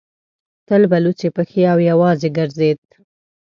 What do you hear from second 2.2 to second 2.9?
ګرځېد.